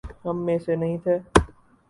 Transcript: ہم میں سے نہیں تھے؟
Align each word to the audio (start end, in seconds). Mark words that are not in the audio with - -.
ہم 0.25 0.37
میں 0.45 0.57
سے 0.59 0.75
نہیں 0.75 0.97
تھے؟ 0.97 1.17